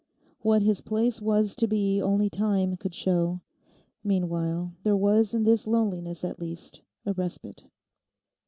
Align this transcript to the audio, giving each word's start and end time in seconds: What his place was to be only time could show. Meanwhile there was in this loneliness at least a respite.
What 0.39 0.63
his 0.63 0.81
place 0.81 1.21
was 1.21 1.55
to 1.57 1.67
be 1.67 2.01
only 2.01 2.27
time 2.27 2.75
could 2.75 2.95
show. 2.95 3.41
Meanwhile 4.03 4.73
there 4.81 4.97
was 4.97 5.35
in 5.35 5.43
this 5.43 5.67
loneliness 5.67 6.25
at 6.25 6.39
least 6.39 6.81
a 7.05 7.13
respite. 7.13 7.65